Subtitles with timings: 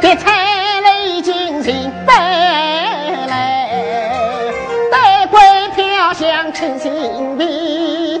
[0.00, 2.12] 叠彩雷惊醒北
[3.26, 3.68] 来，
[4.92, 5.40] 带归
[5.74, 8.20] 飘香趁心鼻，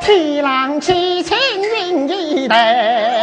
[0.00, 3.15] 天狼七情云一带。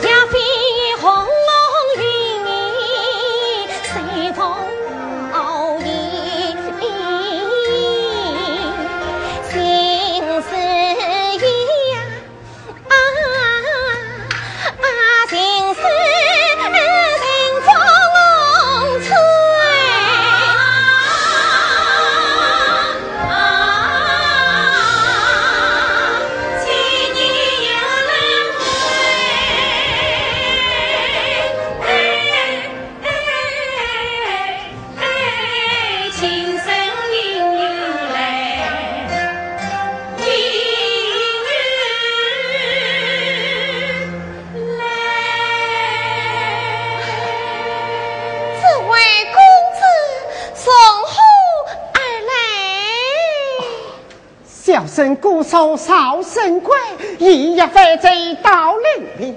[0.00, 0.23] 随。
[54.94, 56.72] 生姑嫂少神贵，
[57.18, 59.36] 一夜飞贼到临边。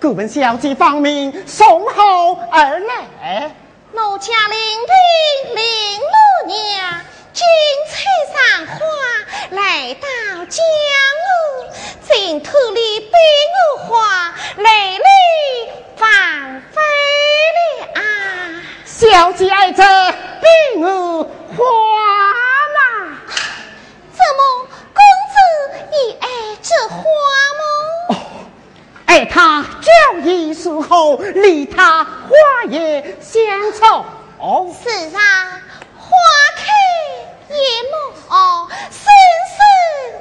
[0.00, 3.54] 顾问小姐方面送后而来。
[3.92, 7.00] 奴家领兵领母娘，
[7.32, 7.46] 君
[7.88, 8.02] 采
[8.34, 8.76] 上花
[9.50, 10.08] 来到
[10.46, 10.58] 江
[11.22, 11.70] 屋，
[12.10, 13.18] 净土里百
[13.76, 16.08] 我花，泪泪放
[16.72, 16.80] 飞
[17.54, 18.02] 了啊。
[18.84, 20.48] 小姐爱这百
[20.80, 21.22] 我
[21.56, 21.64] 花。
[30.30, 30.80] 你爱这花吗？
[30.80, 30.80] 哦，爱他。
[30.80, 34.04] 交易术后，离他花叶相凑。
[34.82, 35.60] 是啊，
[35.98, 36.08] 花
[36.56, 36.62] 开
[37.48, 37.56] 叶
[37.90, 39.02] 落，生
[39.50, 39.58] 生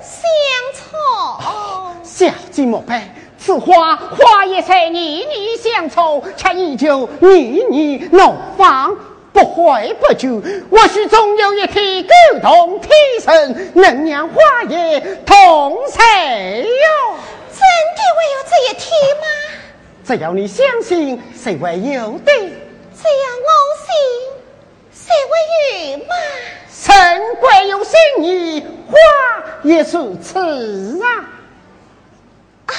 [0.01, 0.11] 相
[0.73, 0.81] 凑。
[2.03, 2.99] 小姐莫悲，
[3.37, 8.95] 此花花叶才年年相凑，却依旧年年怒放。
[9.31, 12.89] 不悔不久，或许总有一天感动天
[13.21, 16.65] 神，能让花叶同彩哟。
[17.51, 17.61] 真
[17.95, 18.89] 的会有这一天
[19.21, 19.25] 吗？
[20.09, 22.31] 只要你相信，谁会有的？
[22.31, 23.49] 只要我
[23.85, 23.93] 信，
[24.91, 25.31] 谁会
[25.91, 26.15] 有吗？
[26.67, 26.91] 神
[27.39, 28.97] 贵有心意，花
[29.61, 31.07] 也是此啊！
[32.65, 32.73] 啊，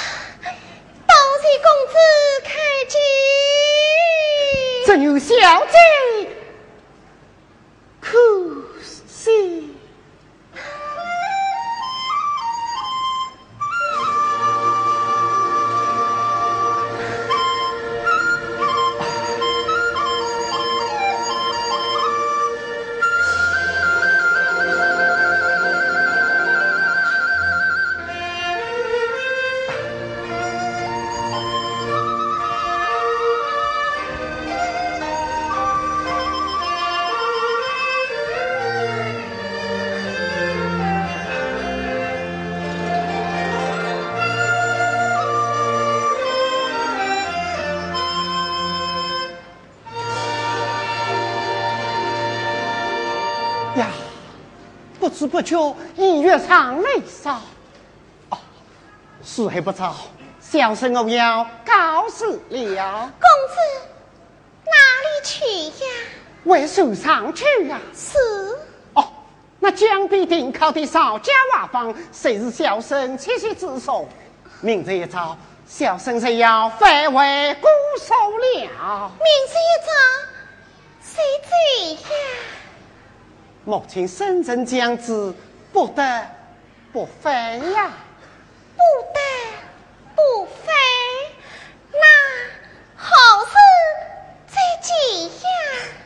[1.07, 1.95] 多谢公子
[2.43, 2.51] 开
[2.89, 2.97] 解。
[4.85, 5.33] 只有小
[5.67, 5.77] 姐
[8.01, 8.17] 可
[9.07, 9.73] 惜。
[55.31, 57.41] 不知不觉一月上来少，
[58.29, 58.37] 哦，
[59.23, 59.95] 时还不早，
[60.41, 63.11] 小生我要告辞了。
[63.17, 63.55] 公子
[64.65, 65.89] 哪里去呀？
[66.43, 67.79] 为首上去呀。
[67.95, 68.17] 是。
[68.93, 69.07] 哦，
[69.57, 74.05] 那江边顶靠的少家瓦房，谁是小生栖息之所？
[74.59, 79.11] 明日一早，小生就要返回姑苏了。
[79.17, 79.91] 明日一早，
[81.01, 82.19] 谁在呀？
[83.63, 85.31] 目前生辰将至，
[85.71, 86.27] 不得
[86.91, 87.91] 不飞呀！
[88.75, 88.81] 不
[89.13, 89.19] 得
[90.15, 90.73] 不飞，
[91.91, 91.99] 那
[92.95, 93.13] 好
[93.45, 93.53] 事
[94.47, 95.29] 在即呀！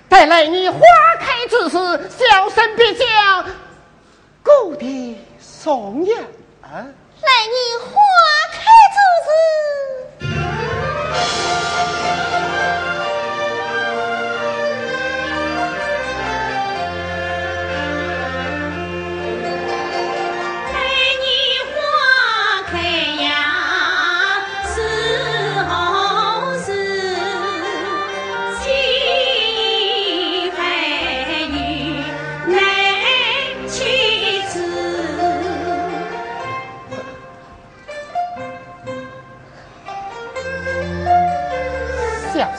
[0.09, 0.79] 待来你花
[1.17, 1.77] 开之时，
[2.09, 3.45] 小生必将
[4.43, 6.13] 故地送迎。
[6.13, 6.83] 来
[7.47, 7.89] 你花
[8.51, 8.59] 开
[8.91, 9.25] 之时。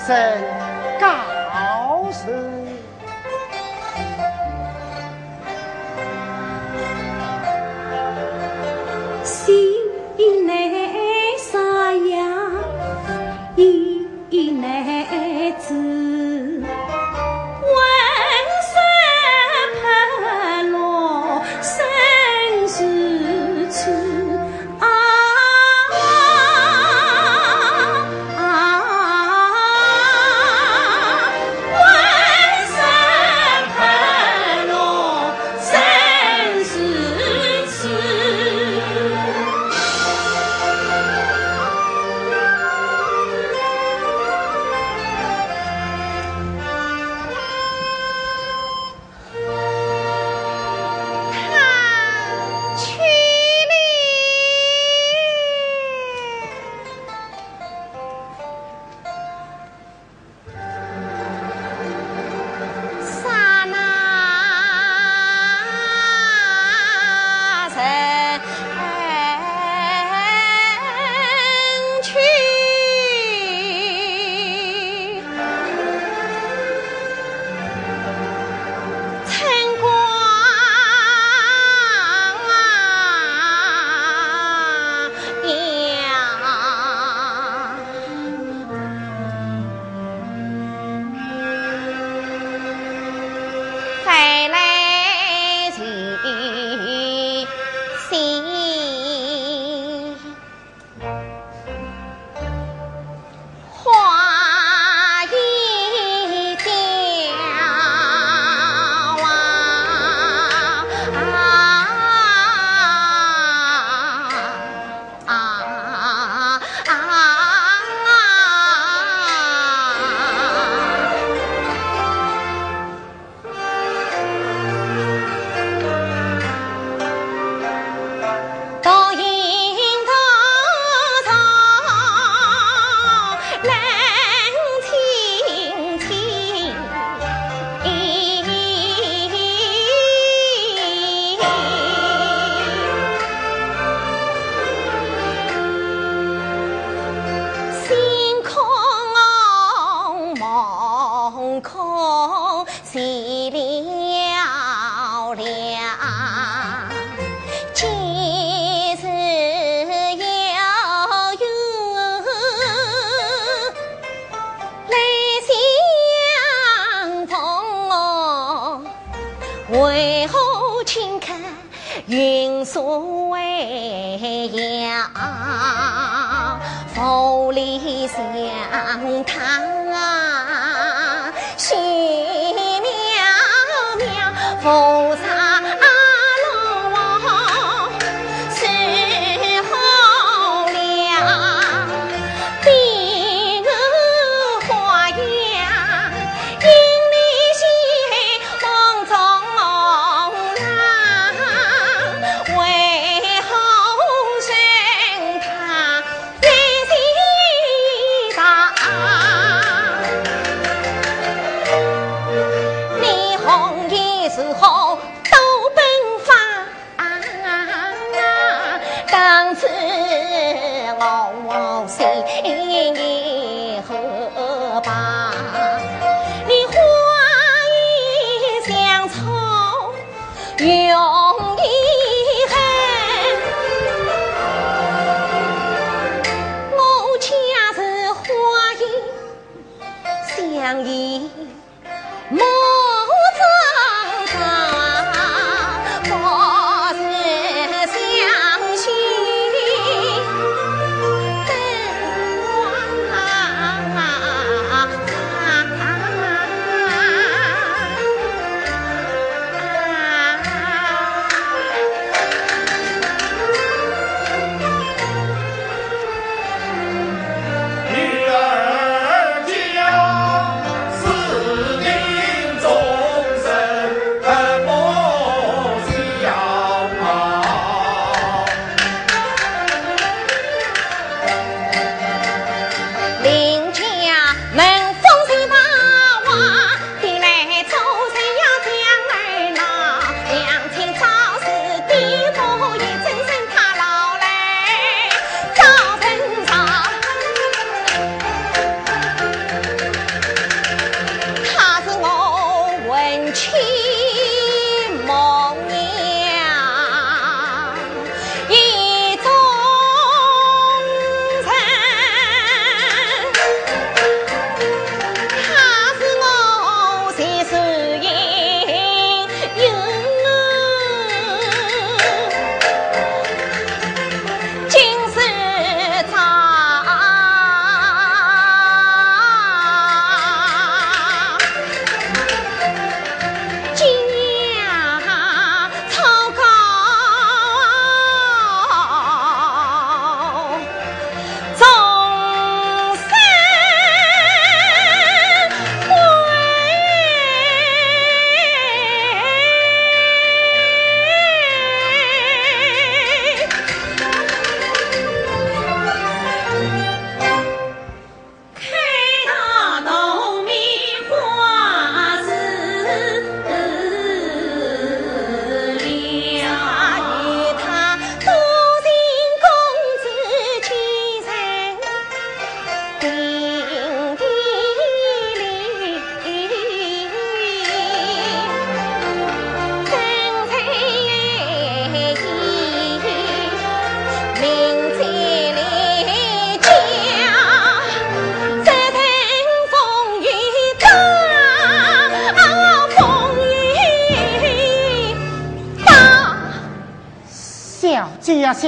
[0.07, 0.56] said.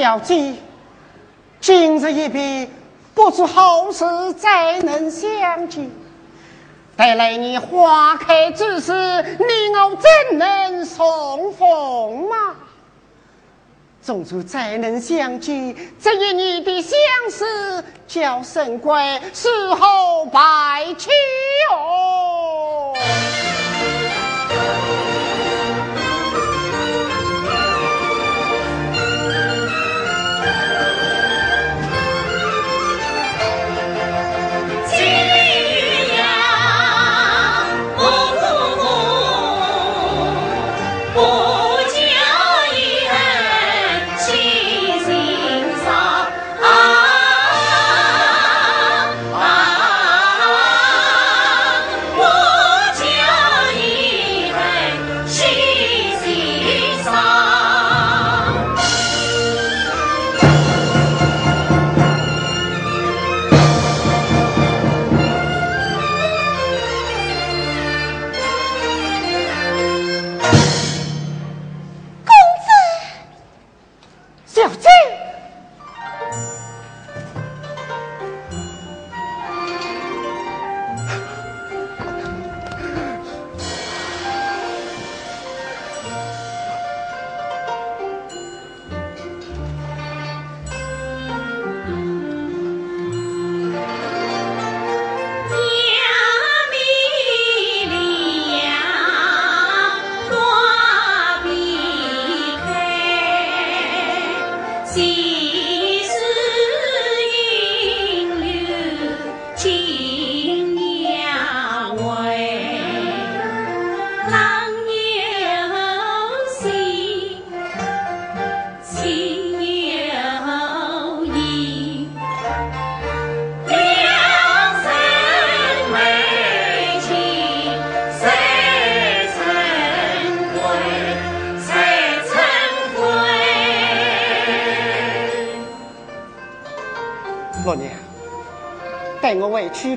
[0.09, 0.55] 小姐，
[1.61, 2.67] 今日一别，
[3.13, 5.91] 不知何时再能相见。
[6.97, 8.91] 待来年花开之时，
[9.39, 12.55] 你我怎能重逢嘛？
[14.01, 16.99] 纵使再能相见，这一年的相
[17.31, 21.11] 思，叫神怪时候白去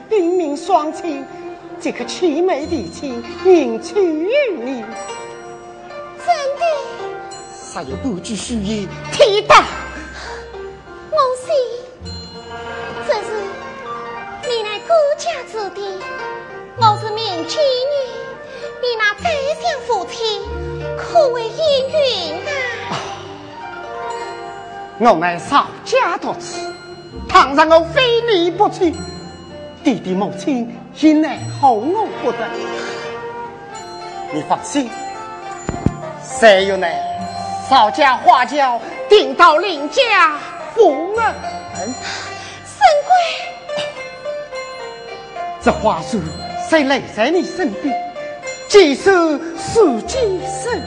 [0.10, 1.26] 兵民双亲，
[1.80, 4.30] 这个凄美的情迎娶于
[4.64, 4.84] 你。
[6.18, 6.28] 真
[6.60, 6.66] 的？
[7.74, 9.66] 还有不知虚言，天大。
[11.10, 11.54] 母亲，
[13.08, 13.30] 这是
[14.50, 15.82] 你乃孤家之弟，
[16.78, 17.96] 我是名妓女，
[18.82, 19.30] 你那宰
[19.62, 20.42] 相父亲
[20.98, 22.42] 可谓应允
[22.90, 23.00] 啊！
[25.00, 26.60] 我乃少家多子，
[27.28, 28.94] 倘若我非你不娶，
[29.84, 32.38] 弟弟母亲也奈何我不得。
[34.34, 34.90] 你放心，
[36.24, 37.02] 谁有乃
[37.70, 40.38] 少家花轿定到林家
[40.74, 41.26] 赴门。
[41.76, 43.84] 神贵，
[45.62, 46.20] 这花束
[46.70, 47.94] 谁留在你身边？
[48.68, 49.12] 几手
[49.58, 50.82] 书记神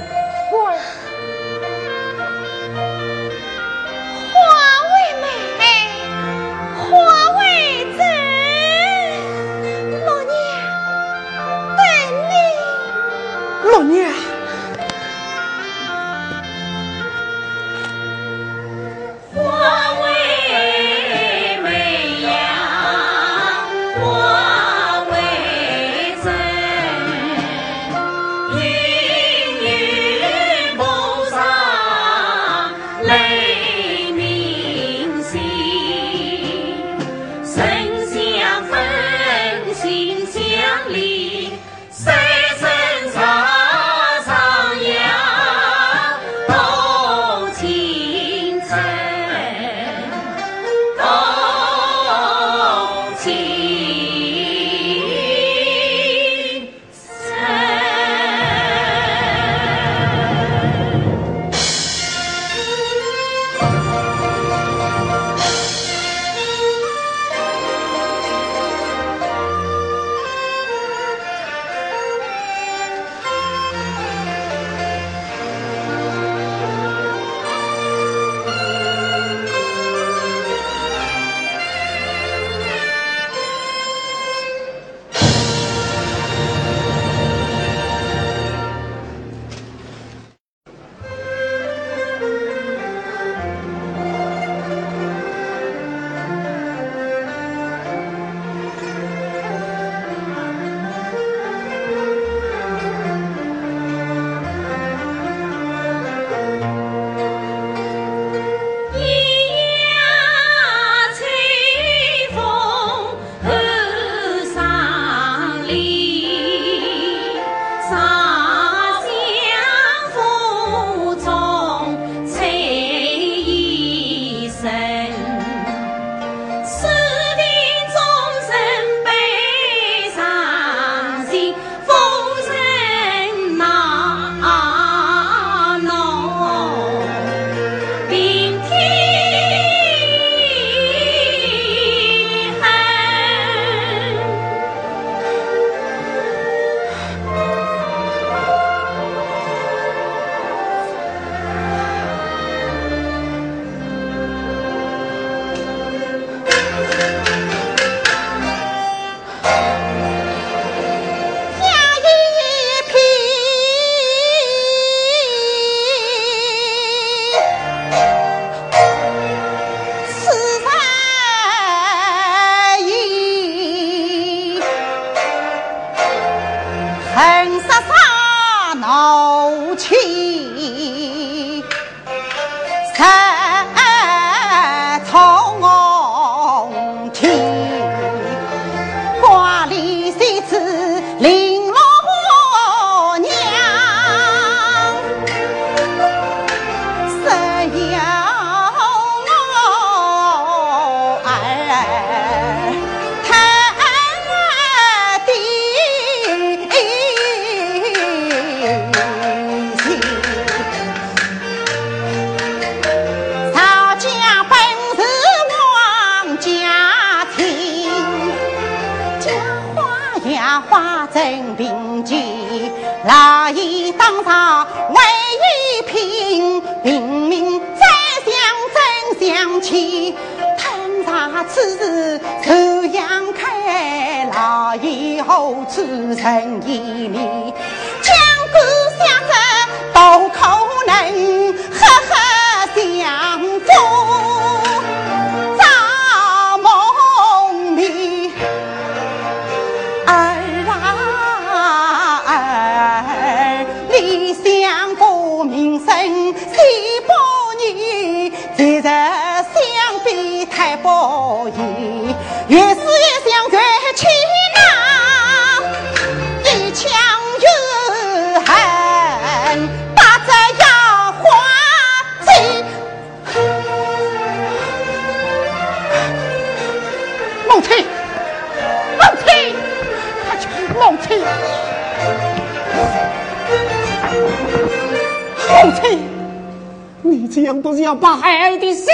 [287.34, 288.86] 这样不是要把孩儿的心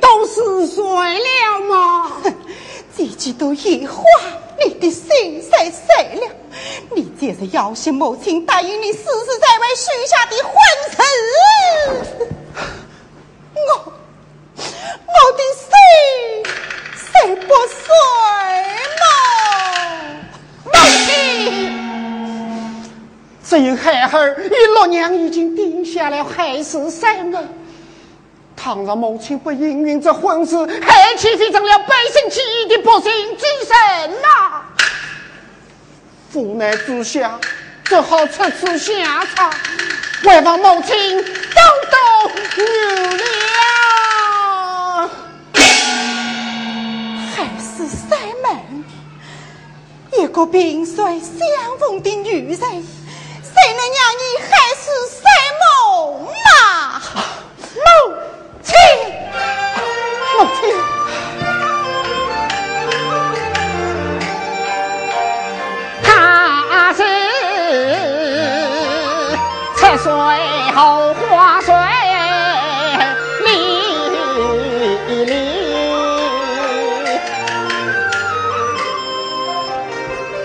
[0.00, 2.10] 都撕碎了吗？
[2.96, 4.02] 自己都一花，
[4.64, 5.84] 你的心才碎
[6.14, 6.26] 了。
[6.94, 10.54] 你这是要挟母亲答应你世世在在许下的婚
[10.90, 10.96] 事，
[13.52, 13.92] 我
[15.04, 15.68] 我的心
[16.96, 17.76] 谁不碎
[19.02, 19.04] 吗？
[20.64, 20.70] 母
[21.04, 21.12] 亲，
[23.46, 27.46] 这孩儿与老娘已经定下了海誓山盟。
[28.66, 34.60] 倘若母亲不应允这婚事，还岂非成了百姓起义的不幸之身呐？
[36.32, 37.38] 无奈之下，
[37.84, 39.48] 只好出此下策，
[40.24, 41.96] 为望母亲多多
[42.56, 42.66] 原
[43.20, 45.08] 谅。
[47.36, 48.82] 海誓山盟，
[50.18, 55.22] 一个萍水相逢的女人，谁能让你海誓山
[55.62, 57.00] 盟嘛？
[57.76, 57.80] 母
[58.66, 58.74] 亲，
[60.38, 60.60] 母亲。
[69.98, 70.12] 水
[70.74, 71.74] 后花水
[73.44, 73.48] 离
[75.24, 75.32] 离，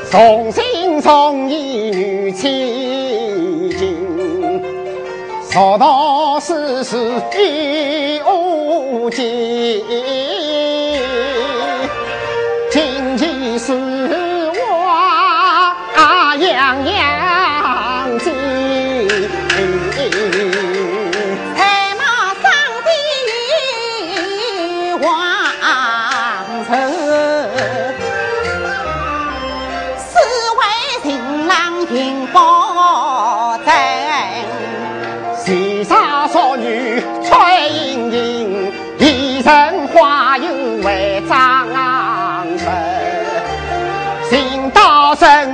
[0.10, 1.54] 送心从意
[1.92, 4.64] 女凄情，
[5.52, 6.98] 说到世事
[7.38, 8.11] 已无
[9.12, 10.21] 尽，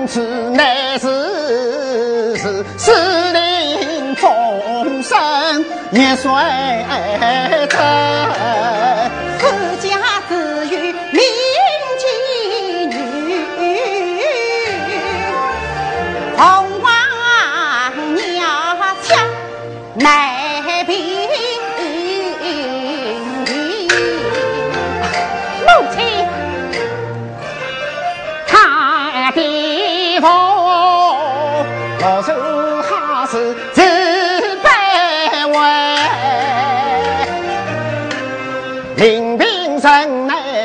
[0.08, 1.08] 此乃是
[2.38, 2.92] 是是
[3.34, 6.32] 令众生一岁
[7.70, 8.47] 真。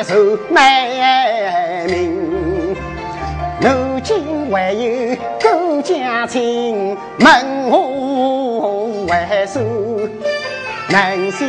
[0.04, 2.74] 受难民，
[3.60, 9.46] 如今还有顾家亲，问我为何
[10.88, 11.46] 能相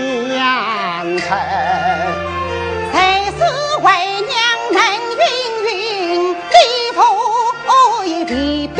[1.18, 1.28] 称？
[2.92, 3.39] 才是
[3.82, 3.88] 为
[4.22, 4.32] 娘
[4.72, 4.78] 能
[5.18, 5.24] 云
[5.66, 5.74] 云，
[6.34, 6.38] 礼
[6.94, 7.00] 服
[8.06, 8.78] 一匹匹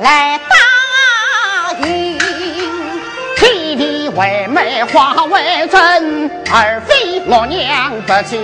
[0.00, 0.54] 来答
[4.18, 8.36] 为媒化为真，而非我娘不求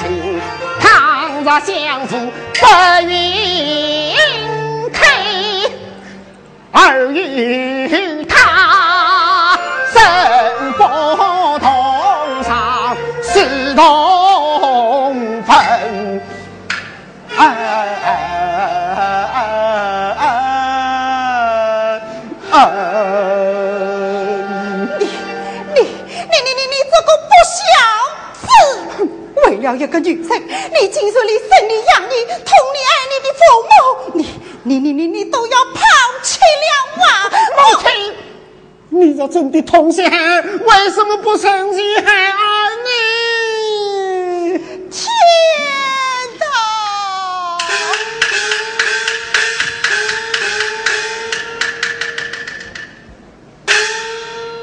[0.00, 0.40] 情。
[0.80, 2.16] 倘若相夫
[2.54, 2.66] 不
[3.06, 4.16] 允
[4.90, 5.70] 配，
[6.72, 9.58] 儿与他
[9.92, 10.00] 生
[10.78, 13.84] 不同上，死同
[29.48, 33.72] 为了一个女人，你竟说你生你养你、疼你爱你的父母，
[34.14, 34.20] 你
[34.62, 35.80] 你你你你都要抛
[36.22, 37.08] 弃了啊！
[37.56, 37.88] 母亲，
[38.90, 42.90] 你若真的痛惜孩儿，为什么不生下孩儿呢？
[44.90, 45.08] 天
[46.38, 46.44] 哪！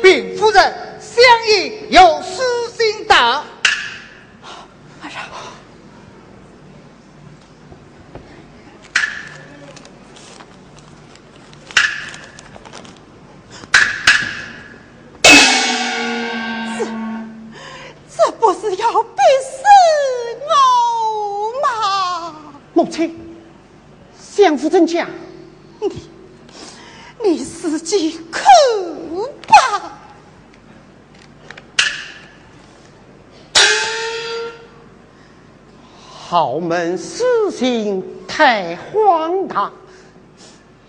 [0.04, 2.44] 禀夫人，相爷有私
[2.78, 3.04] 心
[18.76, 19.06] 到。
[22.74, 23.18] 母亲，
[24.20, 25.08] 相夫真假？
[25.80, 26.10] 你，
[27.24, 28.44] 你自己看
[29.48, 29.98] 吧。
[36.28, 39.72] 豪门私心太荒唐。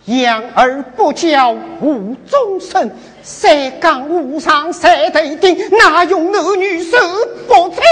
[0.07, 6.97] 养儿不教无终身，三纲五常三对定，哪用男女授
[7.49, 7.83] 不亲？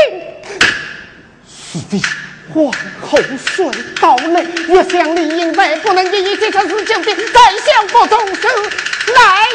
[1.48, 2.00] 是非
[2.52, 3.68] 皇后睡
[4.00, 8.48] 到累，越想理应外不能一一结成是旧的，再想不动手
[9.16, 9.48] 来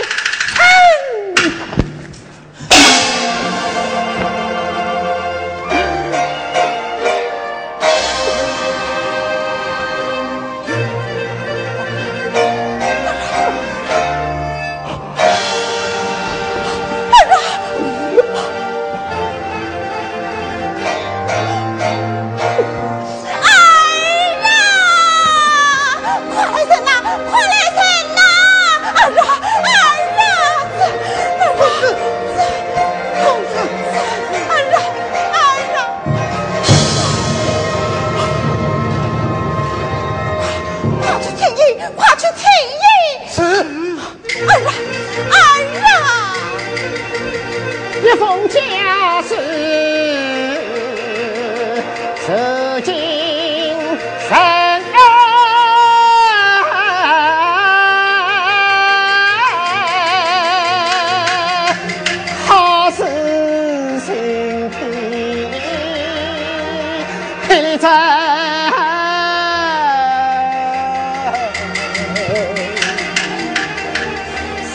[67.79, 67.89] 在。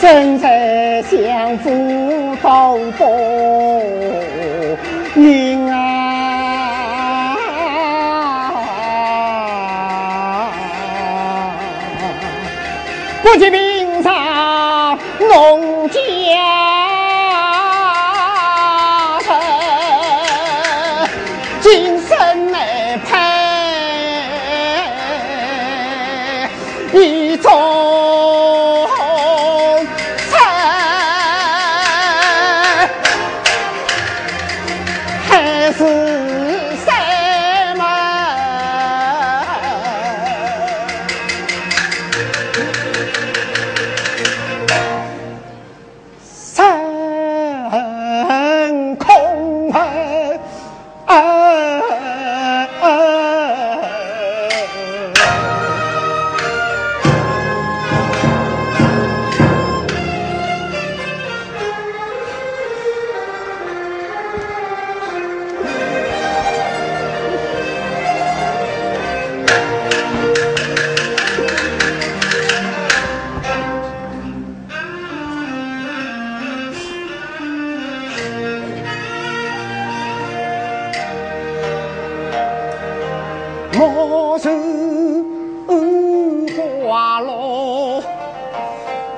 [0.01, 2.45] 身在相府，都
[2.91, 3.01] 不
[5.15, 5.75] 宁啊！
[13.23, 13.49] 不及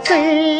[0.03, 0.56] 中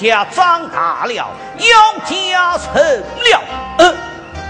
[0.00, 1.14] 家长大了，
[1.58, 3.42] 要家成了，
[3.76, 3.94] 呃，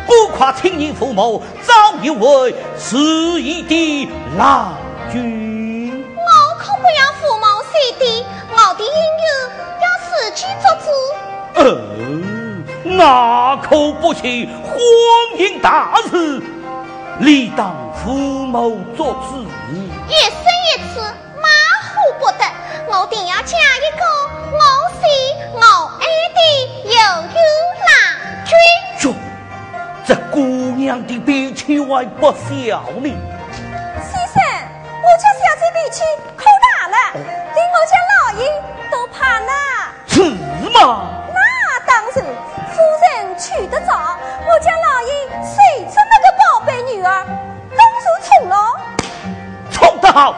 [0.07, 2.97] 不夸亲你父母早已为失
[3.43, 4.77] 意的郎
[5.11, 5.91] 君。
[6.15, 9.27] 我可不要父母死的，我的姻缘
[9.83, 10.87] 要自己做主。
[11.55, 11.61] 呃，
[12.85, 14.79] 那可不行，婚
[15.37, 16.41] 姻大事，
[17.19, 17.75] 理当
[18.05, 19.40] 父母做主。
[31.11, 33.09] 的脾气还不小呢。
[34.01, 34.41] 先生，
[35.03, 36.05] 我家小姐脾气
[36.37, 38.41] 可大了，连我家老爷
[38.91, 39.51] 都怕呢。
[40.07, 40.23] 是
[40.71, 41.25] 吗？
[41.35, 41.41] 那
[41.87, 45.09] 当然，夫人娶得早，我家老爷
[45.43, 47.25] 谁出那个宝贝女儿，
[47.71, 48.55] 公主宠了。
[49.71, 50.35] 宠得好，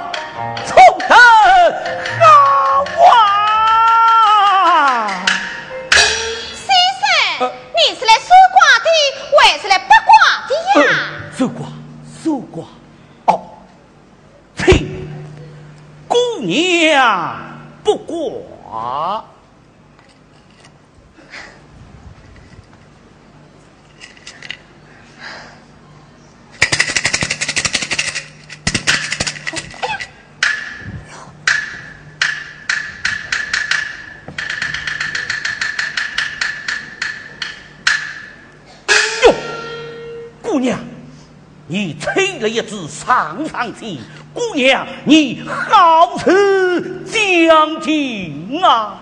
[42.43, 43.99] 了一支上上去，
[44.34, 49.01] 姑娘，你好似将军啊！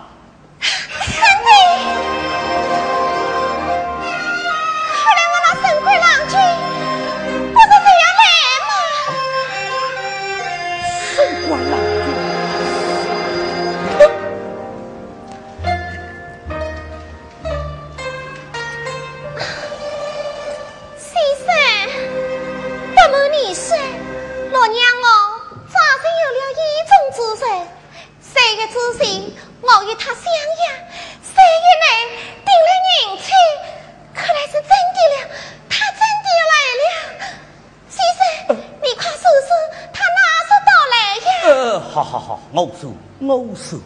[41.91, 43.77] 好好好，我说我说，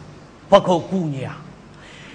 [0.48, 1.32] 不过姑娘。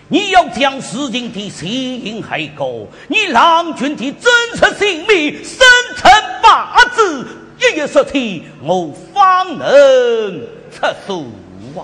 [0.08, 5.60] 你要将事情的前因后果，你郎君的真实姓名、生
[5.98, 6.10] 辰
[6.42, 7.28] 八字
[7.60, 9.68] 一一说清，我方能
[10.72, 11.26] 出数
[11.78, 11.84] 啊。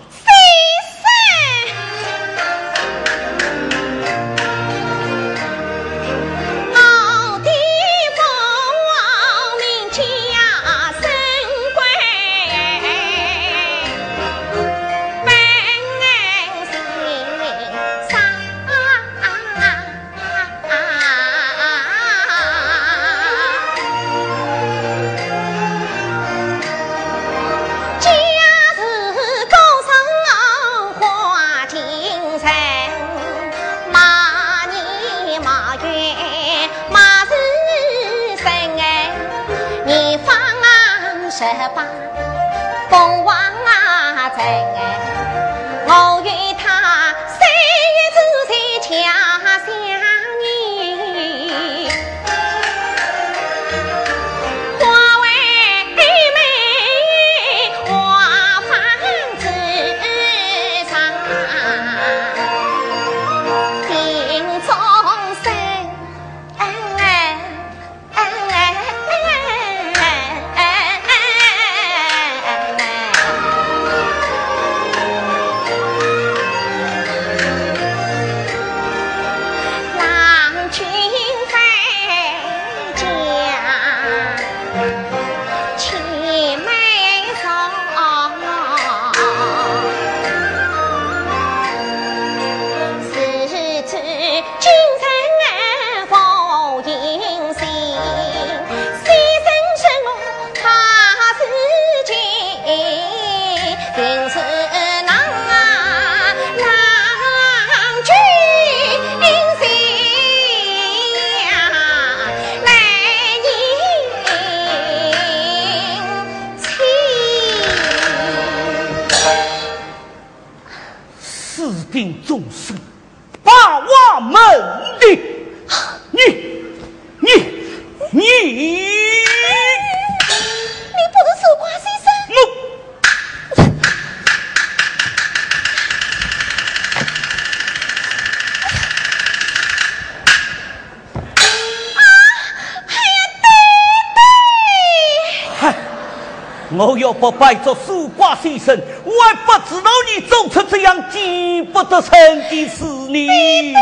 [147.29, 148.73] 不拜做守寡先生，
[149.03, 153.11] 我还不知道你做出这样见不得人的事呢。
[153.11, 153.75] 对，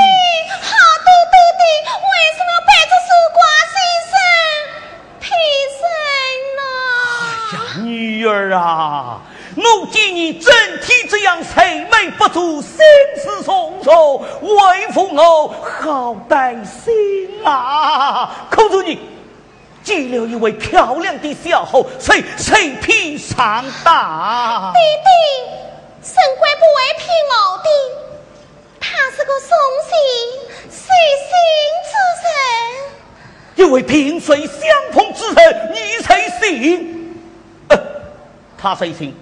[0.50, 0.72] 好
[1.06, 3.38] 对对对，为什么背着守寡
[3.70, 3.78] 先
[4.10, 4.18] 生
[5.22, 5.28] 替
[5.78, 5.86] 身
[6.58, 7.86] 呢？
[7.86, 9.22] 女儿啊，
[9.56, 12.80] 我见你整天这样愁眉不展、心
[13.16, 18.48] 事重重，为父我好担心啊！
[18.50, 19.00] 可是你
[19.84, 22.72] 见了一位漂亮的小伙，谁谁
[23.26, 24.74] 偏上当？
[24.74, 25.10] 弟弟，
[26.04, 27.68] 神官不会骗我的，
[28.80, 29.50] 他是个忠
[29.90, 29.92] 心
[30.70, 30.80] 随
[31.26, 31.30] 心
[31.90, 32.30] 之人。
[33.56, 34.58] 一位萍水相
[34.94, 37.18] 逢之人，你谁信？
[37.70, 37.78] 呃，
[38.58, 39.16] 他谁信？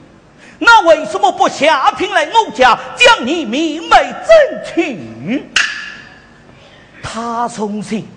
[0.60, 5.44] 那为什么不下聘来我家，将你明媒正娶？
[7.02, 8.08] 他从信，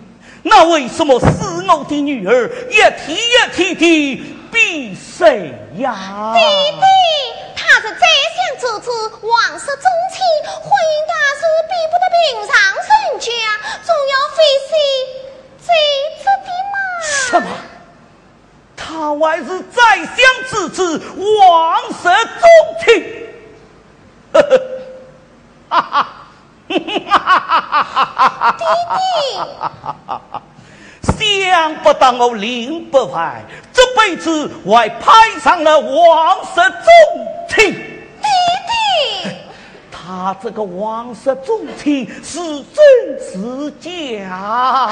[0.42, 4.35] 那为什么死我的女儿一天一天的
[4.76, 6.34] 比谁呀？
[6.34, 6.40] 弟
[6.72, 6.84] 弟，
[7.56, 8.06] 他是宰
[8.36, 8.90] 相之得知
[9.22, 10.20] 王室宗亲，
[10.52, 12.86] 婚姻大事比不得平常人
[13.18, 13.26] 家，
[13.82, 14.70] 总要费心
[15.66, 15.68] 这
[16.22, 16.76] 这的嘛。
[17.08, 17.48] 什么？
[18.76, 20.14] 他还是宰相
[20.46, 22.02] 之子，王室
[22.38, 22.44] 宗
[22.84, 22.86] 亲？
[24.34, 24.60] 呵呵，
[25.70, 26.06] 哈哈
[26.68, 28.62] 哈哈哈哈，弟
[28.92, 28.98] 弟。
[31.16, 33.65] 想不到我林不坏，这
[33.96, 37.72] 辈子还攀上了王室宗亲。
[37.72, 38.28] 弟
[38.68, 39.30] 弟，
[39.90, 42.84] 他这个王室宗亲是真
[43.18, 44.90] 是假？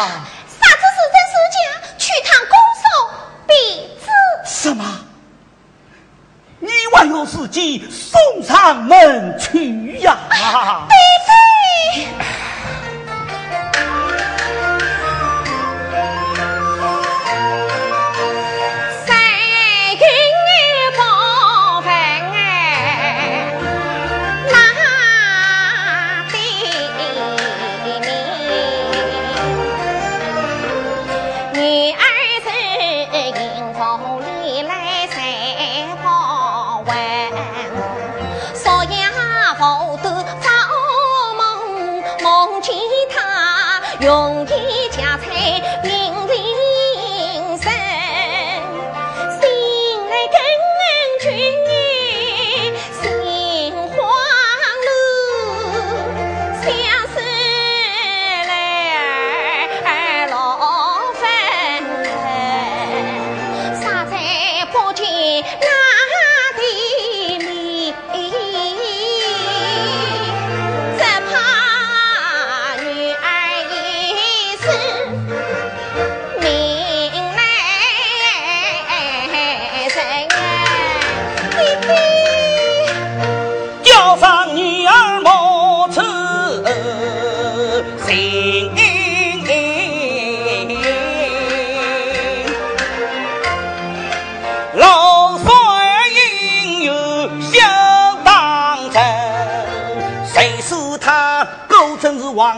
[0.48, 1.56] 啥子是真是假？
[1.98, 2.84] 去趟公手
[3.46, 3.52] 必
[4.04, 4.06] 知。
[4.44, 4.82] 什么？
[6.58, 10.16] 你还有自己送上门去呀？
[10.88, 10.94] 弟
[12.00, 12.08] 弟。
[44.04, 44.83] 用一家财。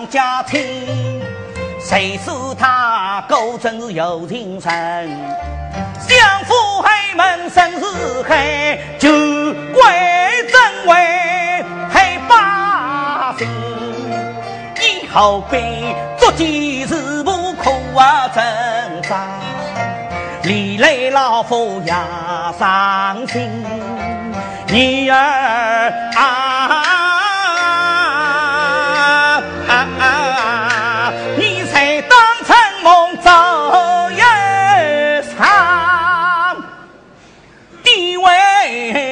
[0.07, 1.21] 家亲，
[1.81, 5.11] 谁说他果真是有情人？
[5.99, 9.11] 相府黑门生是黑，就
[9.75, 12.35] 怪真为黑百
[13.39, 13.49] 姓。
[14.81, 15.61] 以后别
[16.19, 19.27] 做件事不苦啊挣扎，
[20.43, 21.93] 连累老夫也
[22.59, 23.65] 伤心。
[24.69, 25.15] 女儿
[26.17, 26.96] 啊！
[38.77, 39.06] hey, hey,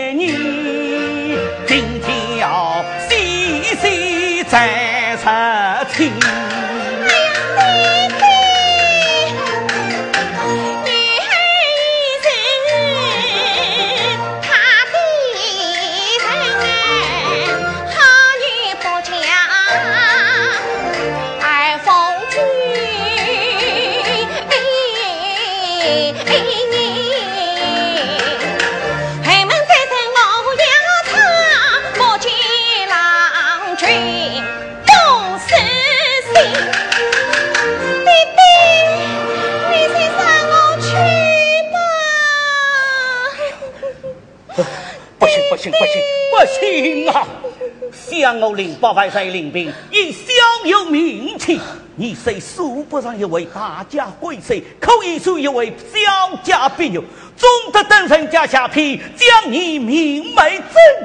[48.41, 50.29] 我领八百岁领兵，已小
[50.65, 51.61] 有名气。
[51.97, 57.01] 你虽数不上一位大家贵帅，可以算一位小家碧玉。
[57.37, 60.65] 总得等人家下聘，将你明媒正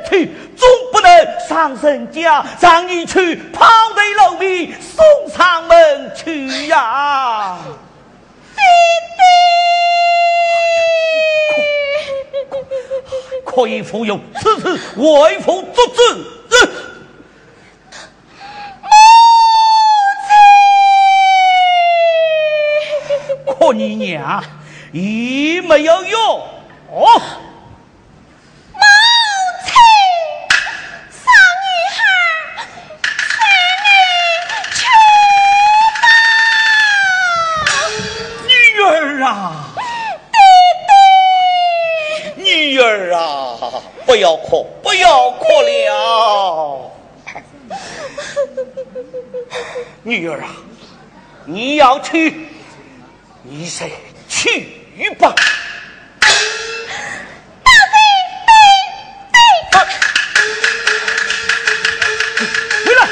[0.09, 1.09] 娶，总不能
[1.47, 4.01] 上人家让你去抛头
[4.31, 5.03] 露面送
[5.35, 7.57] 上门去呀！
[8.55, 8.61] 弟
[12.35, 16.23] 弟，可以服用，此次为父作证。
[23.59, 24.43] 可你娘
[24.91, 26.21] 也没有用
[26.91, 27.21] 哦。
[28.71, 28.81] 母
[29.65, 29.73] 亲，
[31.09, 31.25] 傻
[31.57, 31.65] 女
[31.97, 31.99] 孩，
[33.17, 33.33] 三
[34.75, 34.85] 去
[39.19, 39.25] 吧。
[42.37, 42.47] 女
[50.29, 50.47] 儿啊，
[51.45, 52.47] 你要去，
[53.41, 53.85] 你死
[54.27, 54.67] 去
[55.17, 55.33] 吧。
[59.71, 59.79] 宝，
[62.83, 63.07] 回来。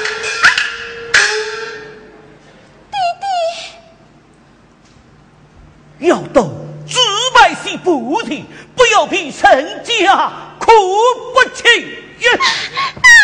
[2.91, 3.25] 弟弟。
[6.07, 6.99] 要到竹
[7.33, 8.43] 麦寺菩提，
[8.75, 10.71] 不要凭身家苦
[11.33, 11.63] 不成。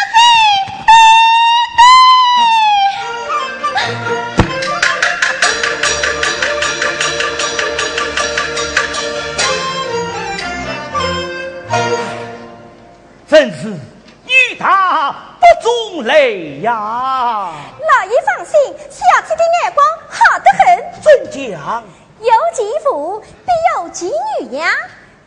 [13.43, 13.79] 兵兵兵！
[14.25, 16.71] 与他不中累呀。
[16.71, 18.53] 老爷放心，
[18.89, 20.65] 小妾的眼光好得很。
[21.01, 21.83] 怎讲？
[22.19, 24.05] 有其父必有其
[24.39, 24.69] 女呀。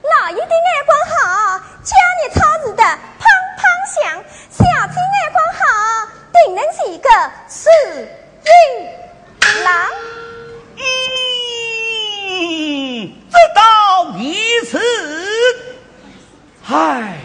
[0.02, 0.48] 老爷的眼
[0.86, 3.22] 光好，家里操持的砰
[3.58, 3.60] 砰
[3.92, 4.18] 响；
[4.50, 5.60] 小妾眼光好，
[6.32, 7.08] 定能是个
[7.48, 7.68] 死
[8.44, 8.48] 玉
[9.62, 9.68] 郎。
[12.30, 13.60] 嗯，这倒
[14.12, 14.18] 如
[14.70, 14.72] 此。
[16.68, 17.18] 唉，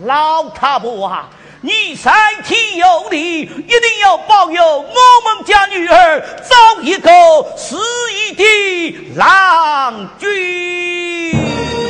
[0.00, 1.28] 老太婆啊，
[1.62, 2.12] 你身
[2.44, 7.10] 体有理，一定要保佑我们家女儿找一个
[7.56, 7.76] 适
[8.14, 11.85] 宜的郎君。